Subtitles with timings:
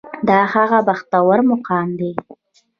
[0.27, 2.11] دا هغه بختور مقام دی.